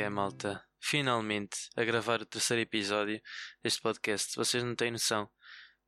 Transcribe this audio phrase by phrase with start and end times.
[0.00, 0.64] que é, malta?
[0.80, 3.20] Finalmente, a gravar o terceiro episódio
[3.62, 4.34] deste podcast.
[4.34, 5.28] Vocês não têm noção.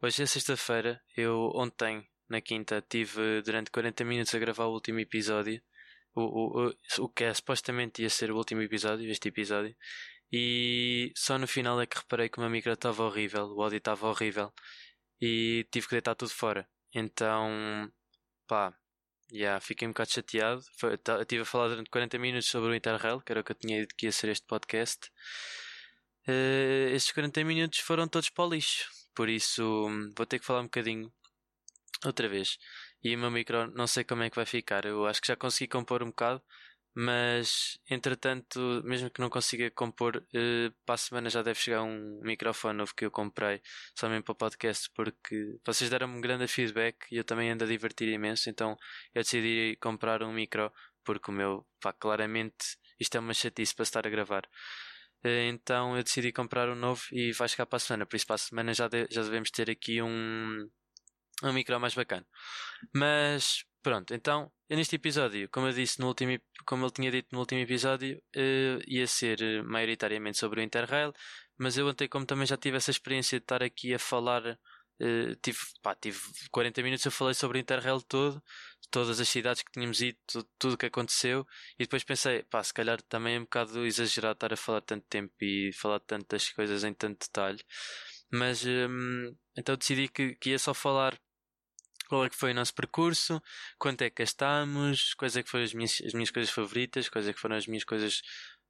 [0.02, 1.02] Hoje é sexta-feira.
[1.16, 5.62] Eu, ontem, na quinta, tive durante 40 minutos a gravar o último episódio.
[6.14, 6.74] O, o, o,
[7.04, 9.74] o que é, supostamente ia ser o último episódio, este episódio.
[10.30, 13.78] E só no final é que reparei que o meu micro estava horrível, o áudio
[13.78, 14.52] estava horrível.
[15.22, 16.68] E tive que deitar tudo fora.
[16.94, 17.90] Então,
[18.46, 18.74] pá,
[19.32, 20.62] Yeah, fiquei um bocado chateado.
[20.76, 23.56] Foi, estive a falar durante 40 minutos sobre o Interrail, que era o que eu
[23.56, 25.10] tinha dito que ia ser este podcast.
[26.28, 30.44] Uh, estes 40 minutos foram todos para o lixo, por isso hum, vou ter que
[30.44, 31.10] falar um bocadinho
[32.04, 32.58] outra vez.
[33.02, 34.84] E o meu micro não sei como é que vai ficar.
[34.84, 36.42] Eu acho que já consegui compor um bocado,
[36.94, 42.20] mas entretanto, mesmo que não consiga compor, uh, para a semana já deve chegar um
[42.22, 43.62] microfone novo que eu comprei
[43.94, 47.64] só mesmo para o podcast, porque vocês deram-me um grande feedback e eu também ando
[47.64, 48.76] a divertir imenso, então
[49.14, 50.70] eu decidi comprar um micro,
[51.04, 54.44] porque o meu, pá, claramente isto é uma chatice para estar a gravar.
[55.24, 58.26] Uh, então eu decidi comprar um novo e vai chegar para a semana, por isso
[58.26, 60.68] para a semana já, de, já devemos ter aqui um,
[61.42, 62.26] um micro mais bacana.
[62.94, 67.40] Mas pronto, então neste episódio, como eu disse no último, como ele tinha dito no
[67.40, 71.12] último episódio, uh, ia ser eh, maioritariamente sobre o Interrail,
[71.58, 75.36] mas eu ontem, como também já tive essa experiência de estar aqui a falar, uh,
[75.42, 76.18] tive, pá, tive
[76.50, 78.42] 40 minutos, eu falei sobre o Interrail todo,
[78.90, 80.18] todas as cidades que tínhamos ido,
[80.58, 81.46] tudo o que aconteceu,
[81.78, 85.06] e depois pensei, pá, se calhar também é um bocado exagerado estar a falar tanto
[85.08, 87.62] tempo e falar tantas coisas em tanto detalhe,
[88.30, 91.18] mas um, então decidi que, que ia só falar
[92.12, 93.42] qual é que foi o nosso percurso,
[93.78, 97.26] quanto é que gastámos, quais é que foram as minhas, as minhas coisas favoritas, quais
[97.26, 98.20] é que foram as minhas coisas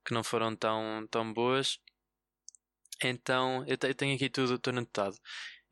[0.04, 1.80] que não foram tão, tão boas.
[3.02, 5.18] Então, eu, tenho aqui tudo, tudo anotado.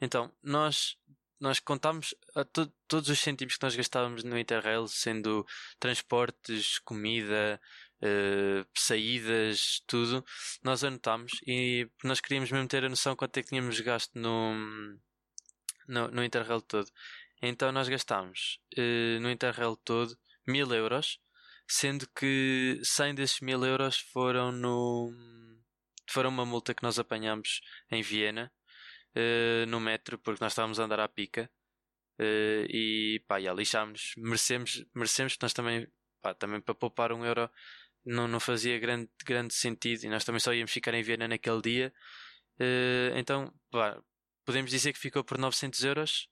[0.00, 0.96] Então, nós,
[1.38, 2.12] nós contámos
[2.52, 5.46] to, todos os cêntimos que nós gastávamos no Interrail, sendo
[5.78, 7.60] transportes, comida,
[8.03, 10.25] uh, saídas, tudo,
[10.60, 14.54] nós anotámos e nós queríamos mesmo ter a noção quanto é que tínhamos gasto no,
[15.86, 16.91] no, no Interrail todo.
[17.43, 21.19] Então nós gastámos uh, no Interrail todo mil euros,
[21.67, 25.12] sendo que 100 desses mil euros foram no
[26.11, 28.53] foram uma multa que nós apanhámos em Viena
[29.17, 31.51] uh, no metro porque nós estávamos a andar à pica
[32.19, 35.87] uh, e pá, já lixámos, merecemos, merecemos que nós também,
[36.21, 37.49] pá, também para poupar um euro
[38.05, 41.61] não, não fazia grande, grande sentido e nós também só íamos ficar em Viena naquele
[41.62, 41.93] dia.
[42.59, 44.03] Uh, então, pá,
[44.45, 46.28] podemos dizer que ficou por 900 euros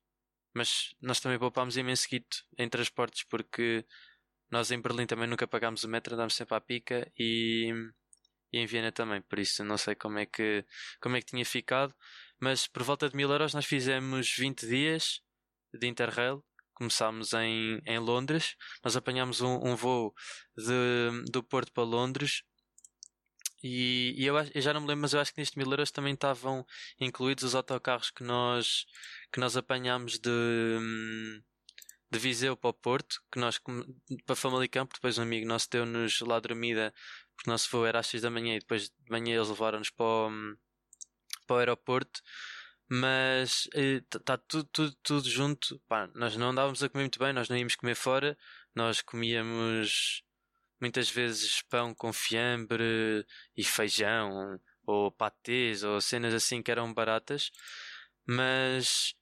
[0.55, 3.85] mas nós também poupámos imenso guito em transportes porque
[4.51, 7.73] nós em Berlim também nunca pagámos o metro, andámos sempre à pica e,
[8.53, 10.65] e em Viena também, por isso não sei como é que
[11.01, 11.95] como é que tinha ficado,
[12.41, 15.21] mas por volta de mil euros nós fizemos 20 dias
[15.73, 16.45] de Interrail,
[16.75, 20.15] começámos em, em Londres, nós apanhámos um, um voo
[20.57, 22.43] de, do Porto para Londres
[23.63, 25.91] e, e eu, eu, já não me lembro, mas eu acho que neste mil euros
[25.91, 26.65] também estavam
[27.01, 28.87] incluídos os autocarros que nós,
[29.33, 30.79] que nós apanhámos de,
[32.11, 33.61] de Viseu para o Porto, que nós
[34.27, 36.95] para Famalicão, depois um amigo nosso deu-nos lá dormida,
[37.37, 39.91] porque o nosso voo era às 6 da manhã e depois de manhã eles levaram-nos
[39.91, 40.31] para o,
[41.47, 42.23] para o aeroporto.
[42.91, 45.79] Mas está eh, tudo, tudo, tudo junto.
[45.89, 48.39] Pá, nós não andávamos a comer muito bem, nós não íamos comer fora,
[48.75, 50.25] nós comíamos
[50.81, 53.25] muitas vezes pão com fiambre
[53.57, 57.51] e feijão, ou patês, ou cenas assim que eram baratas,
[58.27, 59.15] mas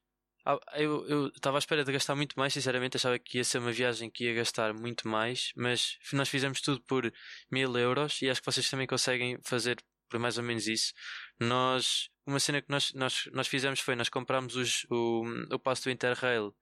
[0.75, 4.09] eu estava à espera de gastar muito mais, sinceramente achava que ia ser uma viagem
[4.09, 7.13] que ia gastar muito mais, mas nós fizemos tudo por
[7.51, 9.77] mil euros e acho que vocês também conseguem fazer
[10.09, 10.93] por mais ou menos isso.
[11.41, 15.85] Nós, uma cena que nós, nós, nós fizemos foi, nós comprámos os, o, o passo
[15.85, 16.55] do Interrail,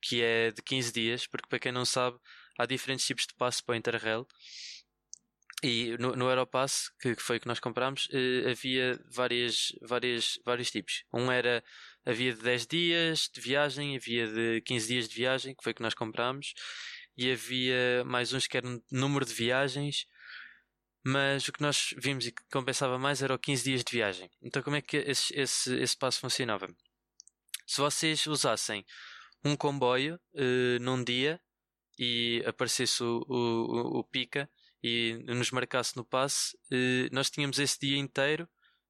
[0.00, 2.18] que é de 15 dias, porque para quem não sabe,
[2.58, 4.26] há diferentes tipos de passe para o Interrail.
[5.62, 10.70] E no, no Europass, que, que foi que nós comprámos, eh, havia várias, várias, vários
[10.70, 11.04] tipos.
[11.12, 11.64] Um era,
[12.04, 15.82] havia de 10 dias de viagem, havia de 15 dias de viagem, que foi que
[15.82, 16.54] nós comprámos,
[17.16, 20.06] e havia mais uns que eram número de viagens,
[21.04, 24.30] mas o que nós vimos e que compensava mais era o 15 dias de viagem.
[24.40, 26.68] Então como é que esse, esse, esse passo funcionava?
[27.66, 28.84] Se vocês usassem
[29.44, 31.40] um comboio uh, num dia,
[31.98, 34.48] e aparecesse o, o, o Pica
[34.82, 38.48] e nos marcasse no passe, eh, nós tínhamos esse dia inteiro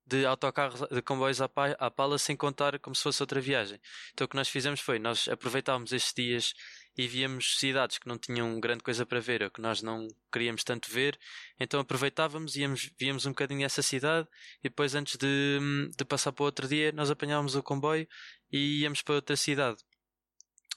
[0.09, 3.79] de autocarros, de comboios à, à pala sem contar como se fosse outra viagem.
[4.13, 6.55] Então o que nós fizemos foi, nós aproveitávamos estes dias
[6.97, 10.65] e víamos cidades que não tinham grande coisa para ver, ou que nós não queríamos
[10.65, 11.19] tanto ver,
[11.61, 14.27] então aproveitávamos, íamos, víamos um bocadinho essa cidade
[14.61, 15.61] e depois antes de,
[15.97, 18.09] de passar para outro dia nós apanhávamos o comboio
[18.51, 19.79] e íamos para outra cidade.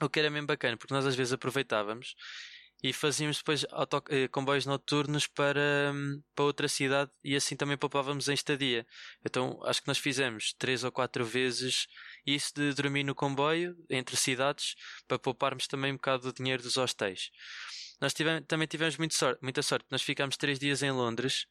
[0.01, 2.15] O que era mesmo bacana, porque nós às vezes aproveitávamos
[2.83, 7.77] e fazíamos depois auto, eh, comboios noturnos para, hum, para outra cidade e assim também
[7.77, 8.85] poupávamos em estadia.
[9.23, 11.87] Então acho que nós fizemos três ou quatro vezes
[12.25, 14.75] isso de dormir no comboio entre cidades
[15.07, 17.29] para pouparmos também um bocado do dinheiro dos hostéis.
[18.01, 19.85] Nós tivemos, também tivemos sorte, muita sorte.
[19.91, 21.45] Nós ficámos três dias em Londres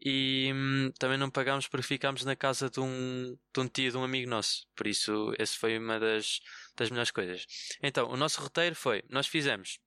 [0.00, 3.96] e hum, também não pagámos porque ficámos na casa de um, de um tio de
[3.96, 4.66] um amigo nosso.
[4.74, 6.40] Por isso, esse foi uma das,
[6.76, 7.46] das melhores coisas.
[7.82, 9.78] Então, o nosso roteiro foi: nós fizemos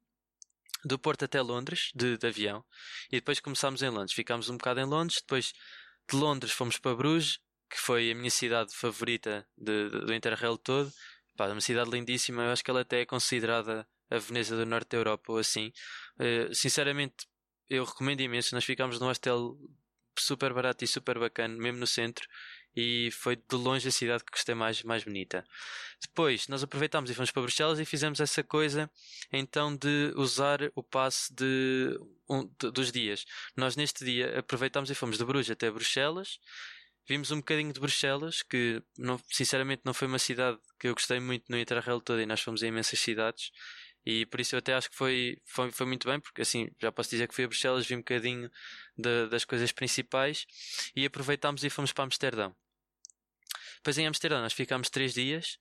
[0.83, 2.63] do Porto até Londres, de, de avião,
[3.11, 4.13] e depois começámos em Londres.
[4.13, 5.53] Ficámos um bocado em Londres, depois
[6.09, 7.39] de Londres fomos para Bruges,
[7.69, 10.91] que foi a minha cidade favorita de, de, do Interrail todo.
[11.35, 14.89] Pá, uma cidade lindíssima, eu acho que ela até é considerada a Veneza do Norte
[14.89, 15.71] da Europa ou assim.
[16.17, 17.27] Uh, sinceramente,
[17.69, 18.55] eu recomendo imenso.
[18.55, 19.57] Nós ficámos num hostel
[20.17, 22.27] super barato e super bacana, mesmo no centro.
[22.79, 25.43] E foi de longe a cidade que gostei mais, mais bonita.
[25.99, 28.87] Depois, nós aproveitámos e fomos para Bruxelas e fizemos essa coisa
[29.33, 33.25] então de usar o passe de, um, de, dos dias.
[33.55, 36.39] Nós neste dia aproveitámos e fomos de Bruges até Bruxelas.
[37.07, 41.19] Vimos um bocadinho de Bruxelas, que não, sinceramente não foi uma cidade que eu gostei
[41.19, 43.51] muito no Interrail todo e nós fomos a imensas cidades.
[44.05, 46.91] E por isso eu até acho que foi, foi, foi muito bem, porque assim já
[46.91, 48.51] posso dizer que fui a Bruxelas, vi um bocadinho
[48.95, 50.45] de, das coisas principais
[50.95, 52.55] e aproveitámos e fomos para Amsterdão.
[53.87, 55.59] Depois em Amsterdão nós ficámos três dias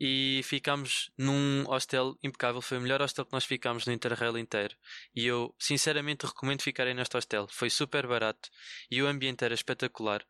[0.00, 2.60] e ficámos num hostel impecável.
[2.60, 4.74] Foi o melhor hostel que nós ficámos no Interrail inteiro.
[5.14, 7.46] E eu sinceramente recomendo ficarem neste hostel.
[7.48, 8.50] Foi super barato
[8.90, 10.26] e o ambiente era espetacular.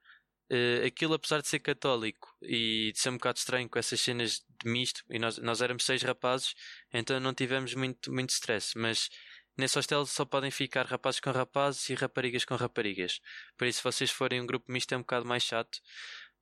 [0.52, 4.44] Uh, aquilo, apesar de ser católico e de ser um bocado estranho com essas cenas
[4.62, 6.54] de misto, e nós, nós éramos seis rapazes,
[6.92, 8.76] então não tivemos muito, muito stress.
[8.76, 9.08] Mas
[9.56, 13.18] nesse hostel só podem ficar rapazes com rapazes e raparigas com raparigas.
[13.56, 15.80] Por isso, se vocês forem um grupo misto, é um bocado mais chato.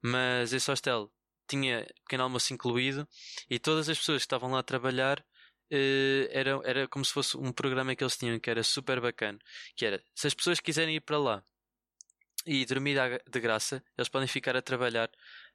[0.02, 1.12] Mas esse hostel
[1.48, 3.06] tinha pequeno almoço incluído
[3.48, 7.36] e todas as pessoas que estavam lá a trabalhar uh, era, era como se fosse
[7.36, 9.38] um programa que eles tinham que era super bacana.
[9.76, 11.44] Que era, se as pessoas quiserem ir para lá
[12.46, 12.96] e dormir
[13.30, 15.10] de graça, eles podem ficar a trabalhar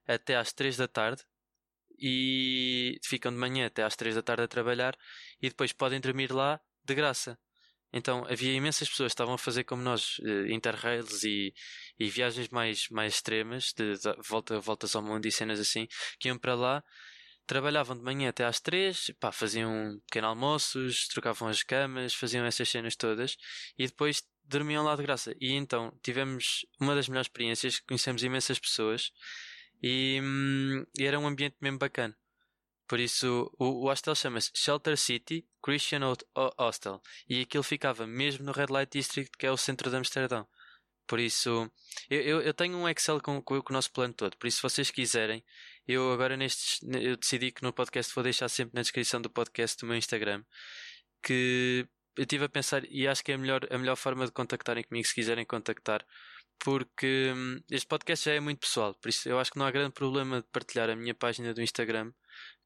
[0.07, 1.23] até às 3 da tarde
[1.99, 4.97] e ficam de manhã até às 3 da tarde a trabalhar
[5.41, 7.37] e depois podem dormir lá de graça.
[7.97, 11.53] Então havia imensas pessoas que estavam a fazer como nós, uh, interrails e,
[11.99, 15.87] e viagens mais, mais extremas, de, de, volta, voltas ao mundo e cenas assim,
[16.19, 16.83] que iam para lá,
[17.47, 22.69] trabalhavam de manhã até às três, pá, faziam pequenos almoços, trocavam as camas, faziam essas
[22.69, 23.37] cenas todas
[23.77, 25.33] e depois dormiam lá de graça.
[25.39, 29.11] E então tivemos uma das melhores experiências, conhecemos imensas pessoas
[29.81, 32.15] e, hum, e era um ambiente mesmo bacana.
[32.87, 36.01] Por isso, o, o hostel chama-se Shelter City Christian
[36.57, 40.47] Hostel e aquilo ficava mesmo no Red Light District, que é o centro de Amsterdão.
[41.05, 41.71] Por isso,
[42.09, 44.35] eu, eu, eu tenho um Excel com, com, o nosso plano todo.
[44.37, 45.43] Por isso, se vocês quiserem,
[45.87, 49.83] eu agora nestes, eu decidi que no podcast vou deixar sempre na descrição do podcast
[49.83, 50.43] o meu Instagram,
[51.21, 54.31] que eu estive a pensar e acho que é a melhor, a melhor forma de
[54.31, 56.05] contactarem comigo se quiserem contactar,
[56.59, 59.71] porque hum, este podcast já é muito pessoal, por isso eu acho que não há
[59.71, 62.11] grande problema de partilhar a minha página do Instagram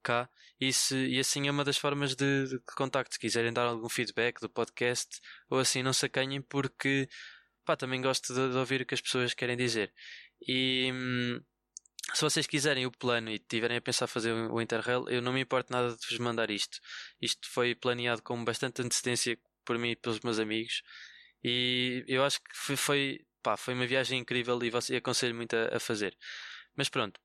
[0.01, 3.13] cá e, se, e assim é uma das formas de, de contacto.
[3.15, 5.19] Se quiserem dar algum feedback do podcast
[5.49, 7.09] ou assim, não se acanhem porque
[7.65, 9.93] pá, também gosto de, de, ouvir o que as pessoas querem dizer.
[10.47, 11.41] E hum,
[12.13, 15.41] se vocês quiserem o plano e tiverem a pensar fazer o Interrail, eu não me
[15.41, 16.79] importo nada de vos mandar isto.
[17.21, 20.83] Isto foi planeado com bastante antecedência por mim e pelos meus amigos.
[21.43, 25.55] E eu acho que foi, foi, pá, foi uma viagem incrível e, você, aconselho muito
[25.55, 26.17] a, a fazer.
[26.75, 27.19] Mas pronto.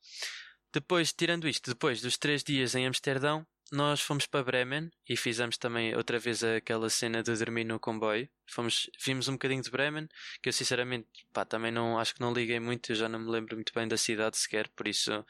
[0.77, 5.57] Depois, tirando isto, depois dos três dias em Amsterdão, nós fomos para Bremen e fizemos
[5.57, 8.29] também outra vez aquela cena de dormir no comboio.
[8.47, 10.07] Fomos, vimos um bocadinho de Bremen,
[10.43, 13.31] que eu sinceramente pá, também não acho que não liguei muito, eu já não me
[13.31, 15.25] lembro muito bem da cidade sequer, por isso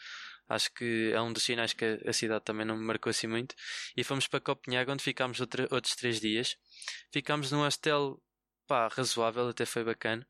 [0.49, 3.55] acho que é um dos sinais que a cidade também não me marcou assim muito.
[3.97, 6.57] E fomos para Copenhague, onde ficámos outra, outros três dias.
[7.13, 8.21] Ficámos num hostel
[8.67, 10.27] pá, razoável, até foi bacana.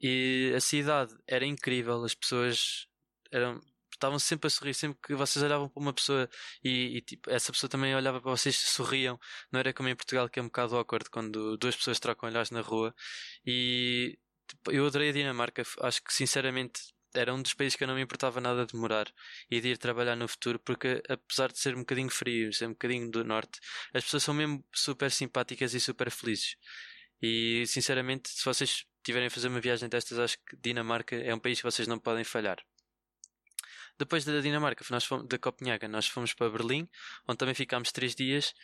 [0.00, 2.88] E a cidade era incrível, as pessoas
[3.30, 3.60] eram
[3.98, 6.28] estavam sempre a sorrir, sempre que vocês olhavam para uma pessoa
[6.64, 9.18] e, e tipo, essa pessoa também olhava para vocês sorriam.
[9.52, 12.50] Não era como em Portugal que é um bocado awkward quando duas pessoas trocam olhares
[12.50, 12.94] na rua.
[13.46, 16.80] E tipo, eu adorei a Dinamarca, acho que sinceramente
[17.14, 19.06] era um dos países que eu não me importava nada de morar
[19.50, 22.72] e de ir trabalhar no futuro, porque apesar de ser um bocadinho frio, ser um
[22.72, 23.60] bocadinho do norte,
[23.94, 26.56] as pessoas são mesmo super simpáticas e super felizes.
[27.22, 31.38] E sinceramente, se vocês tiverem a fazer uma viagem destas, acho que Dinamarca é um
[31.40, 32.58] país que vocês não podem falhar.
[33.98, 36.88] Depois da Dinamarca, nós fomos, da Copenhaga, nós fomos para Berlim,
[37.26, 38.54] onde também ficámos três dias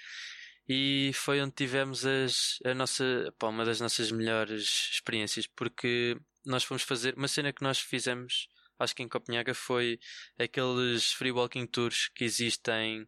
[0.68, 6.64] e foi onde tivemos as, a nossa, pá, uma das nossas melhores experiências, porque nós
[6.64, 8.48] fomos fazer uma cena que nós fizemos,
[8.78, 9.98] acho que em Copenhaga, foi
[10.38, 13.06] aqueles free walking tours que existem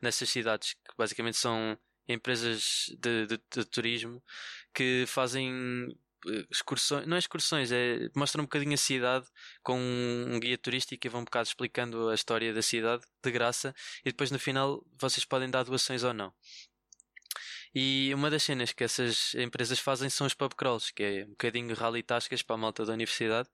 [0.00, 1.78] nessas cidades, que basicamente são
[2.08, 4.22] empresas de, de, de turismo
[4.72, 5.88] que fazem
[6.50, 9.26] excursões, não é excursões, é mostram um bocadinho a cidade
[9.62, 13.74] com um guia turístico e vão um bocado explicando a história da cidade de graça
[14.04, 16.32] e depois no final vocês podem dar doações ou não.
[17.74, 21.30] E uma das cenas que essas empresas fazem são os pub crawls, que é um
[21.30, 23.48] bocadinho rally tascas para a malta da universidade,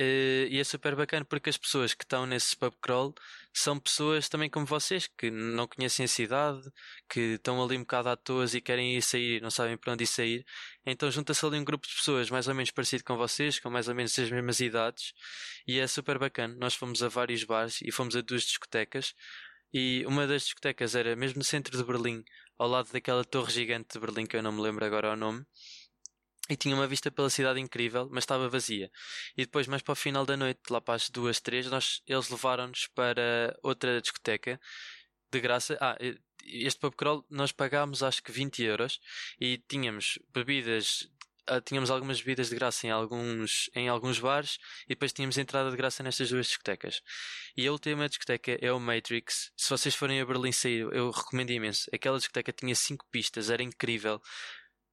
[0.00, 3.14] Uh, e é super bacana porque as pessoas que estão nesse pub crawl
[3.52, 6.62] são pessoas também como vocês, que não conhecem a cidade,
[7.06, 10.04] que estão ali um bocado à toa e querem ir sair, não sabem para onde
[10.04, 10.46] ir sair.
[10.86, 13.88] Então junta-se ali um grupo de pessoas mais ou menos parecido com vocês, com mais
[13.88, 15.12] ou menos as mesmas idades,
[15.66, 16.56] e é super bacana.
[16.58, 19.14] Nós fomos a vários bares e fomos a duas discotecas.
[19.72, 22.24] E uma das discotecas era mesmo no centro de Berlim,
[22.58, 25.44] ao lado daquela torre gigante de Berlim que eu não me lembro agora o nome
[26.50, 28.90] e tinha uma vista pela cidade incrível, mas estava vazia.
[29.36, 32.28] E depois, mais para o final da noite, lá para as duas, três, nós, eles
[32.28, 34.60] levaram-nos para outra discoteca
[35.32, 35.78] de graça.
[35.80, 35.96] Ah,
[36.44, 38.98] este pub crawl nós pagámos acho que 20 euros
[39.40, 41.08] e tínhamos bebidas
[41.46, 45.70] ah, tínhamos algumas bebidas de graça em alguns, em alguns bares e depois tínhamos entrada
[45.70, 47.02] de graça nestas duas discotecas.
[47.56, 49.52] E a última discoteca é o Matrix.
[49.56, 51.90] Se vocês forem a Berlim sair, eu recomendo imenso.
[51.92, 54.20] Aquela discoteca tinha 5 pistas, era incrível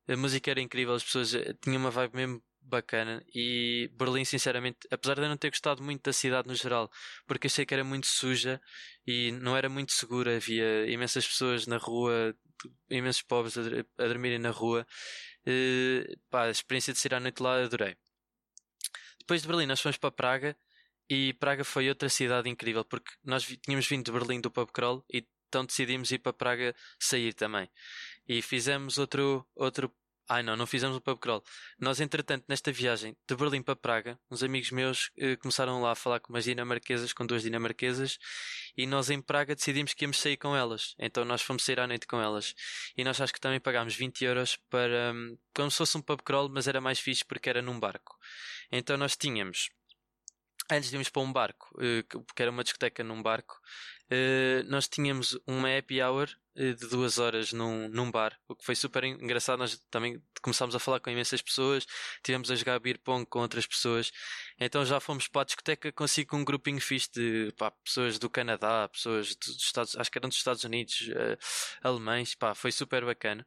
[0.07, 4.79] a música era incrível, as pessoas eh, tinham uma vibe mesmo bacana e Berlim sinceramente,
[4.91, 6.91] apesar de eu não ter gostado muito da cidade no geral,
[7.25, 8.61] porque achei que era muito suja
[9.05, 12.35] e não era muito segura, havia imensas pessoas na rua,
[12.89, 13.61] imensos pobres a,
[14.03, 14.85] a dormirem na rua.
[15.47, 17.95] Uh, pá, a experiência de sair à noite lá adorei.
[19.19, 20.57] Depois de Berlim nós fomos para Praga
[21.09, 25.05] e Praga foi outra cidade incrível porque nós tínhamos vindo de Berlim do pub crawl
[25.09, 27.69] e então decidimos ir para Praga sair também.
[28.27, 29.91] E fizemos outro, outro
[30.29, 31.41] Ai não, não fizemos o pub crawl.
[31.79, 35.95] Nós, entretanto, nesta viagem de Berlim para Praga, uns amigos meus eh, começaram lá a
[35.95, 38.19] falar com umas dinamarquesas, com duas dinamarquesas,
[38.75, 40.95] e nós em Praga decidimos que íamos sair com elas.
[40.99, 42.53] Então nós fomos sair à noite com elas.
[42.97, 45.13] E nós acho que também pagámos 20 euros para.
[45.13, 48.17] Um, como se fosse um pub crawl, mas era mais fixe porque era num barco.
[48.69, 49.69] Então nós tínhamos.
[50.69, 53.57] Antes de irmos para um barco, eh, porque era uma discoteca num barco,
[54.09, 58.65] eh, nós tínhamos uma happy hour eh, de duas horas num, num bar, o que
[58.65, 59.59] foi super engraçado.
[59.59, 61.85] Nós também começámos a falar com imensas pessoas,
[62.23, 64.11] tivemos a jogar beer pong com outras pessoas,
[64.59, 68.29] então já fomos para a discoteca consigo com um grupinho fixe de pá, pessoas do
[68.29, 71.37] Canadá, pessoas dos Estados, acho que eram dos Estados Unidos, uh,
[71.87, 73.45] alemães, pá, foi super bacana.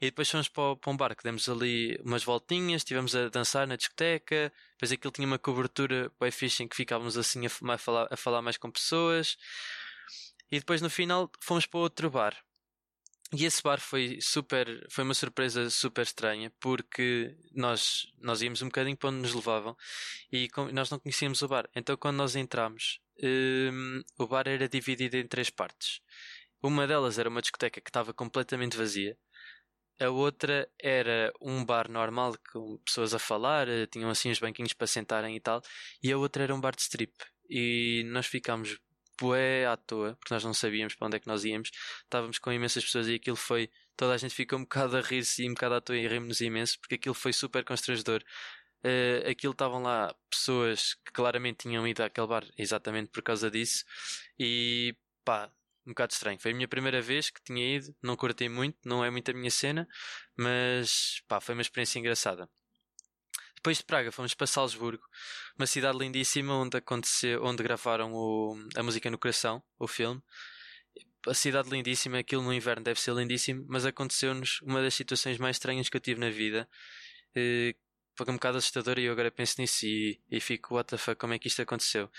[0.00, 3.66] E depois fomos para, para um bar que demos ali umas voltinhas, estivemos a dançar
[3.66, 7.78] na discoteca, depois aquilo tinha uma cobertura bem fixe em que ficávamos assim a, a,
[7.78, 9.36] falar, a falar mais com pessoas.
[10.50, 12.36] E depois no final fomos para outro bar.
[13.32, 18.66] E esse bar foi super, foi uma surpresa super estranha porque nós, nós íamos um
[18.66, 19.76] bocadinho para onde nos levavam
[20.30, 21.68] e nós não conhecíamos o bar.
[21.74, 26.00] Então quando nós entramos, um, o bar era dividido em três partes.
[26.62, 29.18] Uma delas era uma discoteca que estava completamente vazia.
[30.00, 34.86] A outra era um bar normal com pessoas a falar, tinham assim os banquinhos para
[34.86, 35.60] sentarem e tal.
[36.02, 37.12] E a outra era um bar de strip.
[37.50, 38.78] E nós ficámos
[39.20, 41.70] bué à toa, porque nós não sabíamos para onde é que nós íamos.
[42.04, 43.70] Estávamos com imensas pessoas e aquilo foi.
[43.96, 46.40] Toda a gente ficou um bocado a rir-se e um bocado à toa e rimos
[46.40, 48.22] imenso, porque aquilo foi super constrangedor.
[48.84, 53.84] Uh, aquilo estavam lá pessoas que claramente tinham ido àquele bar exatamente por causa disso.
[54.38, 54.94] E
[55.24, 55.50] pá,
[55.86, 56.38] um bocado estranho.
[56.38, 59.34] Foi a minha primeira vez que tinha ido, não curti muito, não é muito a
[59.34, 59.88] minha cena,
[60.36, 62.48] mas pá, foi uma experiência engraçada.
[63.64, 65.02] Depois de Praga fomos para Salzburgo,
[65.58, 70.22] uma cidade lindíssima onde aconteceu, onde gravaram o, a música no coração, o filme.
[71.26, 75.56] A cidade lindíssima, aquilo no inverno deve ser lindíssimo, mas aconteceu-nos uma das situações mais
[75.56, 76.68] estranhas que eu tive na vida.
[77.34, 77.74] Eh,
[78.14, 81.18] foi um bocado assustador e eu agora penso nisso e, e fico, what the fuck,
[81.18, 82.10] como é que isto aconteceu?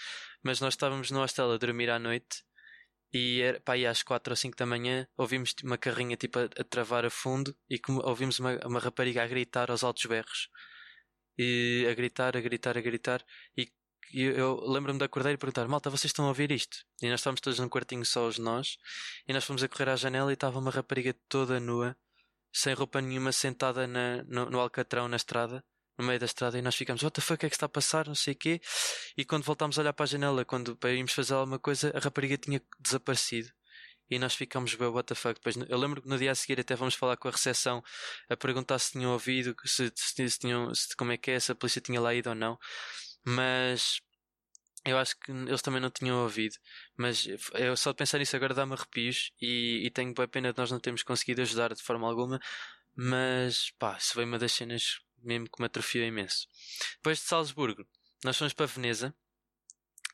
[0.41, 2.43] Mas nós estávamos no hostel a dormir à noite
[3.13, 6.45] e era, pá, e às 4 ou 5 da manhã ouvimos uma carrinha tipo a,
[6.45, 10.49] a travar a fundo e ouvimos uma, uma rapariga a gritar aos altos berros
[11.37, 13.25] e a gritar, a gritar, a gritar.
[13.57, 13.71] E,
[14.13, 16.77] eu lembro-me de acordar e perguntar: Malta, vocês estão a ouvir isto?
[17.01, 18.77] E nós estávamos todos num quartinho só os nós.
[19.27, 21.95] E nós fomos a correr à janela e estava uma rapariga toda nua,
[22.53, 25.63] sem roupa nenhuma, sentada na, no, no alcatrão na estrada.
[25.97, 28.05] No meio da estrada, e nós ficamos, what the fuck, é que está a passar?
[28.05, 28.59] Não sei o quê.
[29.17, 32.37] E quando voltámos a olhar para a janela, quando irmos fazer alguma coisa, a rapariga
[32.37, 33.49] tinha desaparecido
[34.09, 35.35] e nós ficamos bem, what the fuck.
[35.35, 37.83] Depois, eu lembro que no dia a seguir até vamos falar com a recepção
[38.29, 41.51] a perguntar se tinham ouvido, se, se, se tinham, se, como é que é, se
[41.51, 42.57] a polícia tinha lá ido ou não.
[43.23, 44.01] Mas
[44.85, 46.55] eu acho que eles também não tinham ouvido.
[46.95, 50.59] Mas eu só de pensar nisso agora dá-me arrepios e, e tenho boa pena de
[50.59, 52.39] nós não termos conseguido ajudar de forma alguma.
[52.95, 56.47] Mas pá, isso foi uma das cenas mesmo que me atrofiou imenso.
[56.97, 57.85] Depois de Salzburgo,
[58.23, 59.13] nós fomos para Veneza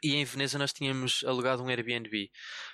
[0.01, 2.31] e em Veneza nós tínhamos alugado um Airbnb,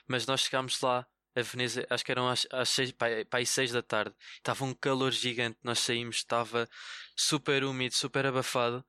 [0.07, 1.05] mas nós chegámos lá
[1.35, 4.15] a Veneza, acho que eram às, às seis, para, para às seis da tarde.
[4.37, 6.67] Estava um calor gigante, nós saímos, estava
[7.15, 8.83] super úmido, super abafado.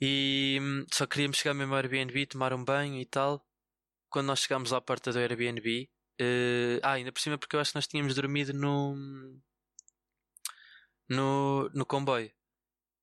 [0.00, 3.44] E hum, só queríamos chegar mesmo ao Airbnb, tomar um banho e tal.
[4.08, 5.90] Quando nós chegámos à porta do Airbnb,
[6.20, 8.96] uh, ah, ainda por cima porque eu acho que nós tínhamos dormido no,
[11.08, 12.30] no, no comboio.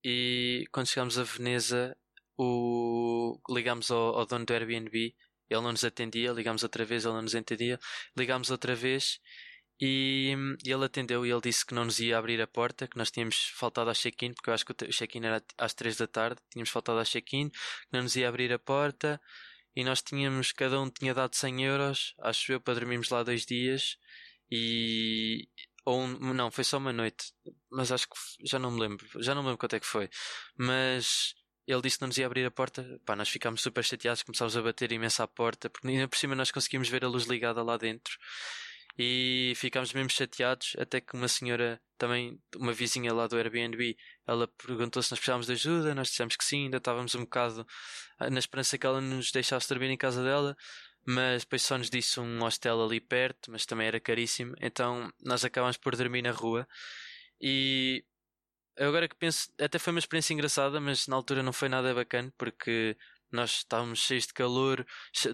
[0.03, 1.97] E quando chegámos a Veneza,
[2.37, 5.15] o, ligámos ao, ao dono do Airbnb,
[5.49, 7.79] ele não nos atendia, ligámos outra vez, ele não nos atendia,
[8.17, 9.19] ligámos outra vez
[9.79, 10.33] e,
[10.65, 13.11] e ele atendeu e ele disse que não nos ia abrir a porta, que nós
[13.11, 16.41] tínhamos faltado ao check-in, porque eu acho que o check-in era às 3 da tarde,
[16.49, 17.57] tínhamos faltado ao check-in, que
[17.91, 19.21] não nos ia abrir a porta
[19.75, 23.45] e nós tínhamos, cada um tinha dado 100 euros, acho eu, para dormirmos lá dois
[23.45, 23.97] dias
[24.49, 25.47] e
[25.85, 27.31] ou um, não, foi só uma noite,
[27.69, 30.09] mas acho que já não me lembro, já não me lembro quanto é que foi,
[30.57, 31.35] mas
[31.67, 34.61] ele disse não nos ia abrir a porta, pá, nós ficámos super chateados, começámos a
[34.61, 37.77] bater imenso à porta, porque ainda por cima nós conseguimos ver a luz ligada lá
[37.77, 38.17] dentro.
[38.97, 44.47] E ficámos mesmo chateados até que uma senhora também uma vizinha lá do Airbnb ela
[44.47, 47.65] perguntou se nós precisávamos de ajuda nós dissemos que sim ainda estávamos um bocado
[48.19, 50.55] ah, na esperança que ela nos deixasse dormir em casa dela
[51.05, 54.55] mas depois só nos disse um hostel ali perto mas também era caríssimo.
[54.61, 56.67] Então nós acabámos por dormir na rua
[57.41, 58.03] e
[58.77, 62.33] agora que penso até foi uma experiência engraçada mas na altura não foi nada bacana
[62.37, 62.97] porque
[63.31, 64.85] nós estávamos cheios de calor,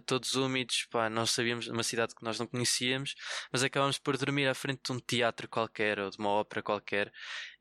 [0.05, 3.15] todos úmidos, pá, nós sabíamos uma cidade que nós não conhecíamos,
[3.51, 7.11] mas acabámos por dormir à frente de um teatro qualquer ou de uma ópera qualquer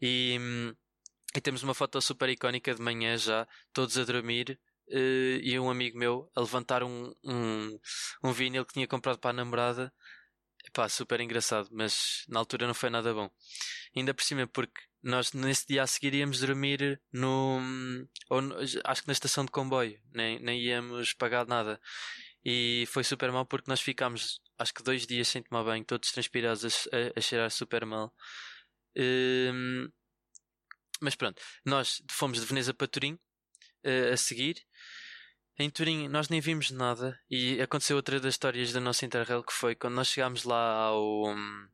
[0.00, 0.38] e,
[1.34, 4.58] e temos uma foto super icónica de manhã já, todos a dormir.
[4.92, 7.78] Uh, e um amigo meu a levantar um, um,
[8.24, 9.92] um vinil que tinha comprado para a namorada
[10.66, 13.30] Epá, super engraçado, mas na altura não foi nada bom.
[13.96, 17.60] Ainda por cima, porque nós nesse dia a seguir íamos dormir no.
[18.28, 18.40] Ou,
[18.84, 21.80] acho que na estação de comboio, nem, nem íamos pagar nada.
[22.44, 26.10] E foi super mal porque nós ficámos, acho que dois dias sem tomar banho, todos
[26.12, 28.14] transpirados, a, a cheirar super mal.
[28.96, 29.88] Um,
[31.00, 33.14] mas pronto, nós fomos de Veneza para Turim
[33.84, 34.56] uh, a seguir.
[35.58, 39.52] Em Turim nós nem vimos nada e aconteceu outra das histórias da nossa Interrail que
[39.52, 41.28] foi quando nós chegámos lá ao.
[41.28, 41.68] Um,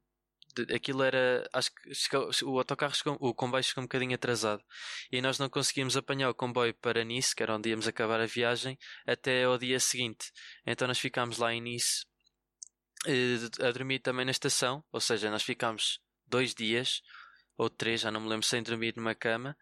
[0.75, 1.49] aquilo era.
[1.53, 4.63] Acho que chegou, o autocarro chegou, o comboio chegou um bocadinho atrasado
[5.11, 8.27] e nós não conseguimos apanhar o comboio para Nice, que era onde íamos acabar a
[8.27, 10.31] viagem, até ao dia seguinte.
[10.67, 12.05] Então nós ficámos lá em Nice
[13.07, 17.03] eh, a dormir também na estação, ou seja, nós ficámos dois dias
[17.57, 19.57] ou três, já não me lembro, sem dormir numa cama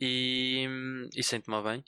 [0.00, 0.66] e,
[1.14, 1.84] e sem tomar banho.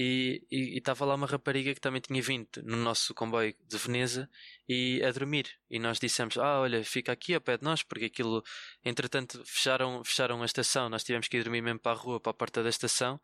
[0.00, 4.30] E estava lá uma rapariga que também tinha vindo no nosso comboio de Veneza
[4.68, 5.48] e a dormir.
[5.68, 8.44] E nós dissemos: Ah, olha, fica aqui ao pé de nós, porque aquilo,
[8.84, 10.88] entretanto, fecharam, fecharam a estação.
[10.88, 13.20] Nós tivemos que ir dormir mesmo para a rua, para a porta da estação.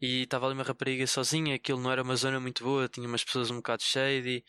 [0.00, 1.54] E estava ali uma rapariga sozinha.
[1.54, 4.42] Aquilo não era uma zona muito boa, tinha umas pessoas um bocado shady.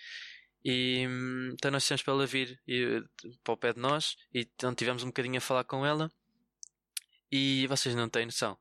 [0.63, 1.05] E
[1.51, 3.03] então nós dissemos para ela vir e,
[3.43, 4.15] para o pé de nós.
[4.33, 6.09] E então tivemos um bocadinho a falar com ela.
[7.29, 8.57] E vocês não têm noção.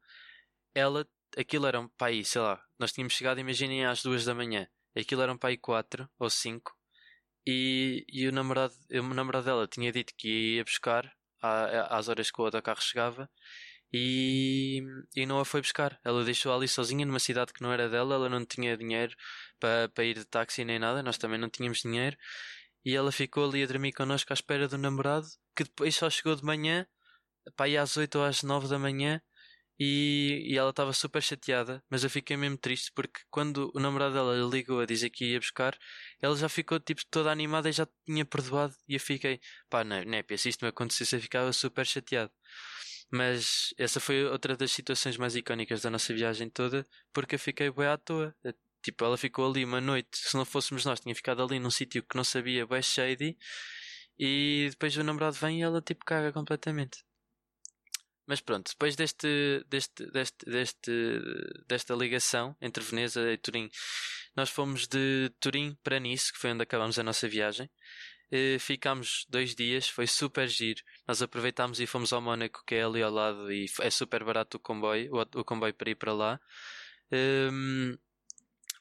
[0.75, 4.69] Ela aquilo eram para aí, sei lá, nós tínhamos chegado, imaginem, às duas da manhã.
[4.97, 6.75] Aquilo eram para aí quatro ou cinco.
[7.47, 12.31] E, e o, namorado, o namorado dela tinha dito que ia buscar à, às horas
[12.31, 13.31] que o autocarro chegava
[13.93, 14.83] e,
[15.15, 15.99] e não a foi buscar.
[16.05, 19.15] Ela deixou ali sozinha numa cidade que não era dela, ela não tinha dinheiro
[19.61, 22.17] para, para ir de táxi nem nada, nós também não tínhamos dinheiro.
[22.85, 26.37] E ela ficou ali a dormir connosco à espera do namorado, que depois só chegou
[26.37, 26.87] de manhã,
[27.57, 29.21] para ir às oito ou às nove da manhã,
[29.79, 34.15] e, e ela estava super chateada, mas eu fiquei mesmo triste porque quando o namorado
[34.15, 35.77] dela ligou a dizer que ia buscar,
[36.21, 38.75] ela já ficou tipo toda animada e já tinha perdoado.
[38.89, 42.33] E eu fiquei, pá, não, népia, se isto me acontecesse, eu ficava super chateado.
[43.11, 47.71] Mas essa foi outra das situações mais icónicas da nossa viagem toda, porque eu fiquei
[47.71, 48.35] bem à toa.
[48.83, 52.03] Tipo, ela ficou ali uma noite, se não fôssemos nós, tinha ficado ali num sítio
[52.03, 53.37] que não sabia, bem shady,
[54.19, 57.05] e depois o namorado vem e ela tipo caga completamente.
[58.27, 61.21] Mas pronto, depois deste, deste, deste, deste,
[61.69, 63.71] desta ligação entre Veneza e Turim,
[64.35, 67.71] nós fomos de Turim para Nice, que foi onde acabamos a nossa viagem.
[68.31, 70.83] E ficámos dois dias, foi super giro.
[71.07, 74.57] Nós aproveitámos e fomos ao Mónaco, que é ali ao lado, e é super barato
[74.57, 76.41] o comboio, o, o comboio para ir para lá.
[77.13, 77.97] Um,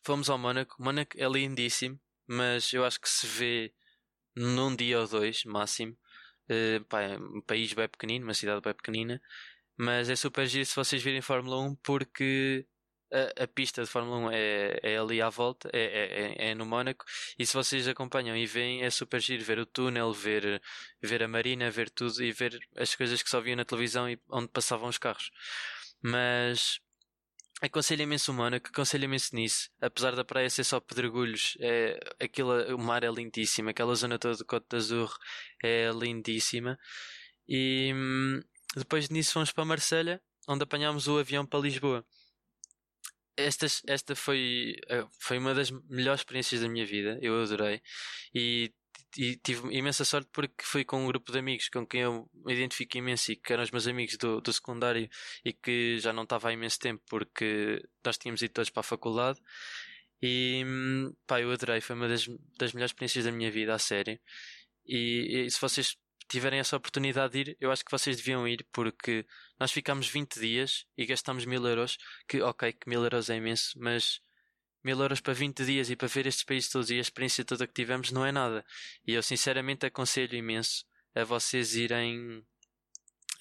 [0.02, 0.76] fomos ao Mónaco.
[0.82, 3.74] Mónaco é lindíssimo, mas eu acho que se vê
[4.36, 5.96] num dia ou dois, máximo.
[6.50, 9.22] Uh, pá, é um país bem pequenino, uma cidade bem pequenina,
[9.78, 12.66] mas é super giro se vocês virem Fórmula 1 porque
[13.12, 16.56] a, a pista de Fórmula 1 é, é ali à volta, é, é, é, é
[16.56, 17.06] no Mónaco,
[17.38, 20.62] e se vocês acompanham e veem, é super giro ver o túnel, ver,
[21.02, 24.20] ver a marina, ver tudo e ver as coisas que só via na televisão e
[24.30, 25.32] onde passavam os carros.
[26.02, 26.80] Mas
[27.62, 29.70] aconselho imenso o Mónaco, aconselho imenso nisso.
[29.82, 34.38] Apesar da praia ser só pedregulhos, é, aquilo, o mar é lindíssimo, aquela zona toda
[34.38, 35.16] do Cote d'Azur
[35.64, 36.78] é lindíssima.
[37.48, 38.42] E hum,
[38.76, 42.06] depois disso fomos para Marselha, onde apanhámos o avião para Lisboa.
[43.38, 47.82] Esta, esta foi, eh, foi uma das melhores experiências da minha vida, eu adorei.
[48.34, 48.74] E
[49.18, 52.54] e tive imensa sorte porque fui com um grupo de amigos com quem eu me
[52.54, 55.10] identifico imenso e que eram os meus amigos do, do secundário
[55.44, 58.84] e que já não estava há imenso tempo porque nós tínhamos ido todos para a
[58.84, 59.40] faculdade
[60.22, 60.64] e
[61.28, 62.26] pá, eu adorei, foi uma das,
[62.58, 64.20] das melhores experiências da minha vida, a sério.
[64.86, 65.98] E, e, se vocês
[66.28, 69.26] tiverem essa oportunidade de ir, eu acho que vocês deviam ir porque
[69.60, 71.98] nós ficámos 20 dias e gastámos mil euros,
[72.28, 74.20] que ok, que mil euros é imenso, mas
[74.86, 77.66] mil euros para 20 dias e para ver estes países todos e a experiência toda
[77.66, 78.64] que tivemos não é nada.
[79.06, 82.46] E eu sinceramente aconselho imenso a vocês irem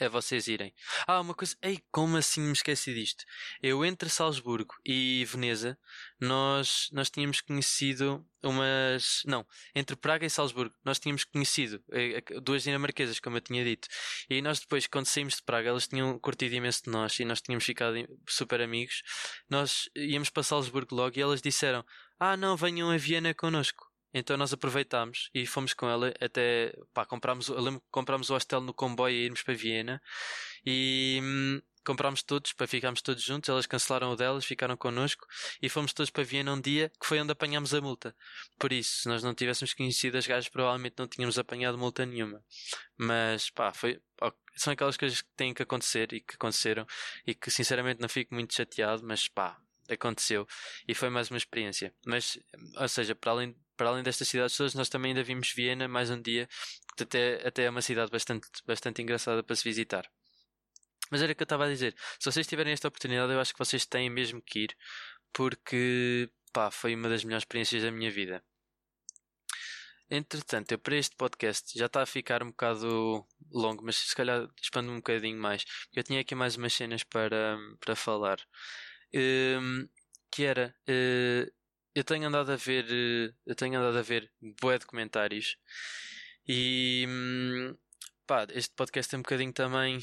[0.00, 0.74] a vocês irem.
[1.06, 1.56] Ah, uma coisa.
[1.62, 3.24] Ei, como assim me esqueci disto?
[3.62, 5.78] Eu entre Salzburgo e Veneza,
[6.20, 9.22] nós, nós tínhamos conhecido umas.
[9.26, 13.88] Não, entre Praga e Salzburgo, nós tínhamos conhecido eh, duas dinamarquesas, como eu tinha dito.
[14.28, 17.40] E nós depois, quando saímos de Praga, elas tinham curtido imenso de nós e nós
[17.40, 17.94] tínhamos ficado
[18.28, 19.02] super amigos.
[19.48, 21.84] Nós íamos para Salzburgo logo e elas disseram:
[22.18, 23.93] Ah, não, venham a Viena connosco.
[24.14, 28.34] Então nós aproveitámos e fomos com ela até, pá, comprámos, eu lembro que comprámos o
[28.34, 30.00] hostel no comboio e irmos para Viena
[30.64, 35.26] e hum, comprámos todos para ficarmos todos juntos, elas cancelaram o delas, ficaram connosco
[35.60, 38.16] e fomos todos para Viena um dia que foi onde apanhámos a multa.
[38.58, 42.40] Por isso, se nós não tivéssemos conhecido as gajas, provavelmente não tínhamos apanhado multa nenhuma.
[42.96, 44.00] Mas pá, foi,
[44.56, 46.86] são aquelas coisas que têm que acontecer e que aconteceram
[47.26, 50.46] e que sinceramente não fico muito chateado, mas pá, aconteceu
[50.88, 51.92] e foi mais uma experiência.
[52.06, 52.38] Mas,
[52.76, 56.10] ou seja, para além para além destas cidades todas, nós também ainda vimos Viena mais
[56.10, 56.48] um dia,
[56.96, 60.08] que até, até é uma cidade bastante, bastante engraçada para se visitar.
[61.10, 61.94] Mas era o que eu estava a dizer.
[62.18, 64.76] Se vocês tiverem esta oportunidade, eu acho que vocês têm mesmo que ir,
[65.32, 68.42] porque pá, foi uma das melhores experiências da minha vida.
[70.10, 74.48] Entretanto, eu para este podcast já está a ficar um bocado longo, mas se calhar
[74.62, 75.64] expando um bocadinho mais.
[75.92, 78.38] Eu tinha aqui mais umas cenas para, para falar.
[79.14, 79.88] Um,
[80.30, 80.74] que era.
[80.88, 81.50] Uh,
[81.94, 84.30] eu tenho andado a ver, eh, eu tenho andado a ver
[84.60, 85.56] bué documentários
[86.46, 87.76] e hum,
[88.26, 89.98] pá, este podcast é um bocadinho também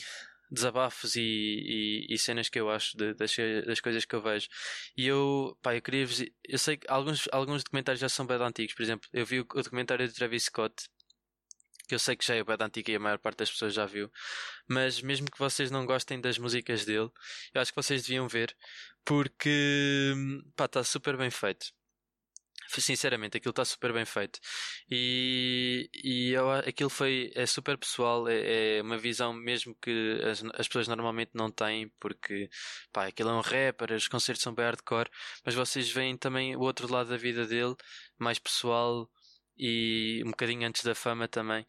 [0.50, 4.50] desabafos e, e, e cenas que eu acho de, das, das coisas que eu vejo.
[4.98, 8.38] E eu, pá, eu queria vos, eu sei que alguns, alguns documentários já são bem
[8.38, 10.90] antigos, por exemplo, eu vi o, o documentário de Travis Scott
[11.88, 13.86] que eu sei que já é bem antigo e a maior parte das pessoas já
[13.86, 14.10] viu,
[14.68, 17.10] mas mesmo que vocês não gostem das músicas dele,
[17.54, 18.56] eu acho que vocês deviam ver,
[19.04, 21.74] porque hum, pá, está super bem feito
[22.80, 24.40] sinceramente, aquilo está super bem feito.
[24.90, 30.44] E, e eu, aquilo foi, é super pessoal, é, é, uma visão mesmo que as,
[30.54, 32.50] as pessoas normalmente não têm, porque
[32.94, 35.10] pá, aquilo é um rapper, os concertos são bem hardcore,
[35.46, 37.76] mas vocês veem também o outro lado da vida dele,
[38.18, 39.10] mais pessoal
[39.58, 41.66] e um bocadinho antes da fama também.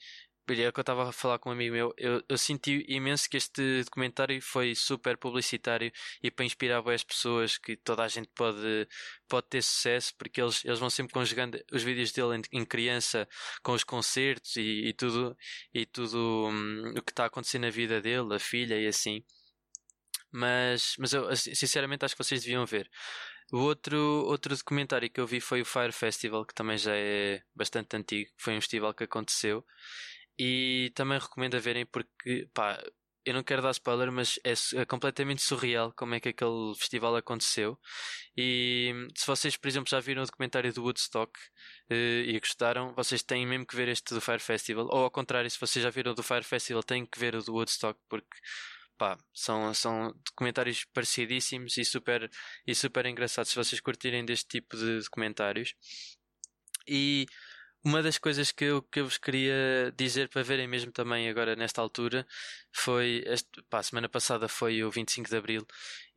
[0.48, 1.94] É o que eu estava a falar com um amigo meu.
[1.96, 7.57] Eu, eu senti imenso que este documentário foi super publicitário e para inspirar boas pessoas
[7.57, 8.88] que toda a gente pode,
[9.28, 13.28] pode ter sucesso, porque eles, eles vão sempre conjugando os vídeos dele em, em criança
[13.62, 15.37] com os concertos e, e tudo,
[15.72, 19.24] e tudo hum, o que está acontecendo na vida dele, a filha e assim.
[20.33, 22.90] Mas, mas eu sinceramente acho que vocês deviam ver.
[23.52, 27.42] O outro, outro documentário que eu vi foi o Fire Festival, que também já é
[27.55, 28.31] bastante antigo.
[28.38, 29.64] Foi um festival que aconteceu
[30.38, 32.83] e também recomendo a verem porque, pá,
[33.25, 37.14] eu não quero dar spoiler, mas é, é, completamente surreal como é que aquele festival
[37.16, 37.79] aconteceu.
[38.37, 41.33] E se vocês, por exemplo, já viram o documentário do Woodstock
[41.90, 44.87] uh, e gostaram, vocês têm mesmo que ver este do Fire Festival.
[44.87, 47.42] Ou ao contrário, se vocês já viram o do Fire Festival, têm que ver o
[47.42, 48.37] do Woodstock porque
[48.99, 52.31] pá, são, são documentários parecidíssimos e super,
[52.66, 55.75] e super engraçados se vocês curtirem deste tipo de documentários.
[56.88, 57.27] E
[57.85, 61.57] uma das coisas que eu, que eu vos queria dizer para verem mesmo também agora
[61.57, 62.27] nesta altura
[62.73, 65.66] foi, este, pá, a semana passada foi o 25 de Abril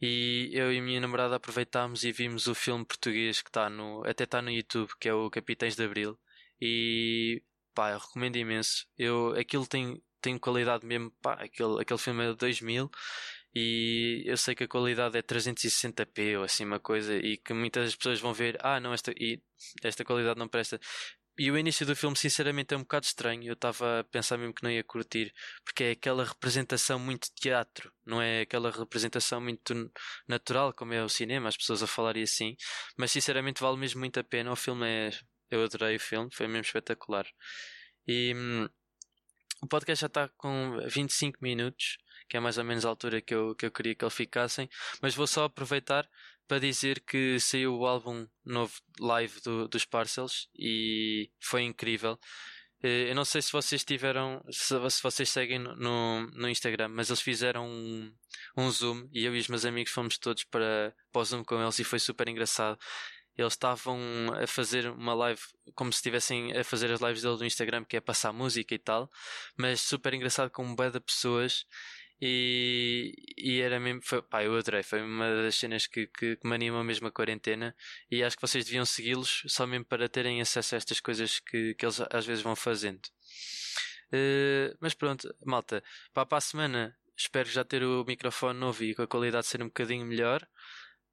[0.01, 4.04] e eu e a minha namorada aproveitámos e vimos o filme português que está no,
[4.06, 6.17] até está no YouTube, que é o Capitães de Abril
[6.62, 7.41] e
[7.73, 8.88] pá, eu recomendo imenso.
[8.97, 12.89] Eu, aquilo tem, tem qualidade mesmo, pá, aquele, aquele filme é de 2000
[13.54, 17.95] e eu sei que a qualidade é 360p ou assim uma coisa e que muitas
[17.95, 19.41] pessoas vão ver, ah não, esta, e
[19.84, 20.80] esta qualidade não presta.
[21.37, 23.43] E o início do filme, sinceramente, é um bocado estranho.
[23.43, 25.33] Eu estava a pensar mesmo que não ia curtir,
[25.65, 29.91] porque é aquela representação muito teatro, não é aquela representação muito
[30.27, 32.55] natural como é o cinema, as pessoas a falarem assim.
[32.97, 34.51] Mas sinceramente, vale mesmo muito a pena.
[34.51, 35.11] O filme é.
[35.51, 37.25] Eu adorei o filme, foi mesmo espetacular.
[38.07, 38.67] E hum,
[39.61, 41.97] o podcast já está com 25 minutos,
[42.29, 44.69] que é mais ou menos a altura que eu, que eu queria que eles ficassem.
[45.01, 46.07] Mas vou só aproveitar
[46.47, 52.19] para dizer que saiu o álbum novo live do, dos Parcels e foi incrível.
[52.84, 57.21] Eh, eu não sei se vocês tiveram, se, vocês seguem no, no Instagram, mas eles
[57.21, 58.13] fizeram um,
[58.55, 61.62] um Zoom e eu e os meus amigos fomos todos para, para o Zoom com
[61.62, 62.77] eles e foi super engraçado.
[63.38, 63.97] Eles estavam
[64.41, 65.41] a fazer uma live
[65.73, 68.79] como se estivessem a fazer as lives dele no Instagram, que é passar música e
[68.79, 69.10] tal,
[69.58, 71.65] mas super engraçado com um de pessoas
[72.21, 76.47] e, e era mesmo, foi, pá, eu adorei, foi uma das cenas que, que, que
[76.47, 77.75] me animam mesmo a quarentena.
[78.10, 81.73] E acho que vocês deviam segui-los só mesmo para terem acesso a estas coisas que,
[81.75, 83.06] que eles às vezes vão fazendo.
[84.08, 88.93] Uh, mas pronto, malta, para, para a semana espero já ter o microfone novo e
[88.93, 90.47] com a qualidade ser um bocadinho melhor,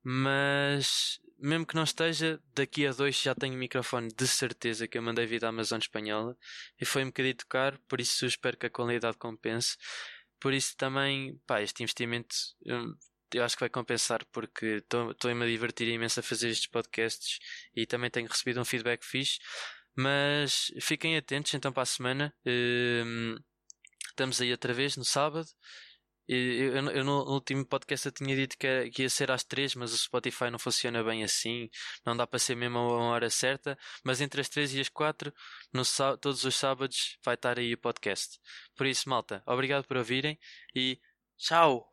[0.03, 4.97] mas mesmo que não esteja, daqui a dois já tenho o microfone de certeza que
[4.97, 6.37] eu mandei vir da Amazon espanhola.
[6.81, 9.77] E foi um bocadinho caro, por isso espero que a qualidade compense.
[10.43, 12.35] Por isso também, pá, este investimento
[13.33, 17.39] eu, acho que vai compensar porque estou-me a divertir imenso a fazer estes podcasts
[17.77, 19.39] e também tenho recebido um feedback fixe.
[19.95, 22.35] Mas fiquem atentos então para a semana.
[22.45, 23.37] Um,
[24.09, 25.47] estamos aí outra vez no sábado.
[26.29, 29.75] Eu, eu, eu, no último podcast eu tinha dito que, que, ia ser às três,
[29.75, 31.69] mas o Spotify não funciona bem assim,
[32.07, 34.89] não dá para ser mesmo a uma hora certa, mas entre as três e as
[34.89, 35.33] quatro,
[35.73, 35.83] no,
[36.19, 38.39] todos os sábados, vai estar aí o podcast.
[38.77, 40.39] Por isso, malta, obrigado por ouvirem
[40.75, 40.99] e
[41.37, 41.93] tchau!